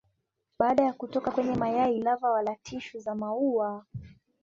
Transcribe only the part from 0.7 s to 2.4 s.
ya kutoka kwenye mayai lava